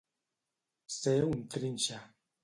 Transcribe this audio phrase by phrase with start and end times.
[0.95, 2.01] Ser un trinxa.